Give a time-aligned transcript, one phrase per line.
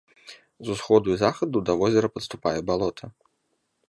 [0.69, 3.05] З усходу і захаду да возера падступае балота.